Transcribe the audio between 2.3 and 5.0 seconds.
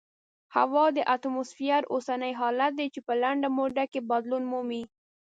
حالت دی چې په لنډه موده کې بدلون مومي.